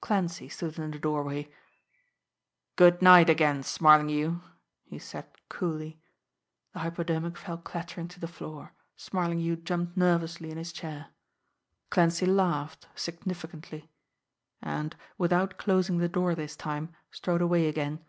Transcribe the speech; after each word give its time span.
Clancy 0.00 0.48
stood 0.48 0.80
in 0.80 0.90
the 0.90 0.98
doorway. 0.98 1.48
"Good 2.74 3.00
night 3.02 3.30
again, 3.30 3.62
Smarlinghue," 3.62 4.40
he 4.82 4.98
said 4.98 5.26
coolly. 5.48 6.00
The 6.72 6.80
hypodermic 6.80 7.36
fell 7.36 7.58
clattering 7.58 8.08
to 8.08 8.18
the 8.18 8.26
floor; 8.26 8.72
Smarlinghue 8.96 9.54
jumped 9.62 9.96
nervously 9.96 10.50
in 10.50 10.58
his 10.58 10.72
chair. 10.72 11.10
Clancy 11.88 12.26
laughed 12.26 12.88
significantly; 12.96 13.88
and, 14.60 14.96
without 15.18 15.56
closing 15.56 15.98
the 15.98 16.08
door 16.08 16.34
this 16.34 16.56
time, 16.56 16.92
strode 17.12 17.40
away 17.40 17.68
again. 17.68 18.04